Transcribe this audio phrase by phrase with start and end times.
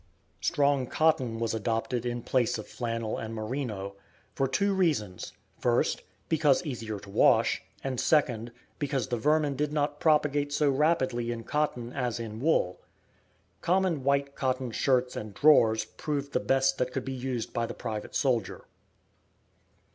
[0.41, 3.93] Strong cotton was adopted in place of flannel and merino,
[4.33, 9.99] for two reasons: first, because easier to wash; and second, because the vermin did not
[9.99, 12.81] propagate so rapidly in cotton as in wool.
[13.61, 17.75] Common white cotton shirts and drawers proved the best that could be used by the
[17.75, 18.65] private soldier.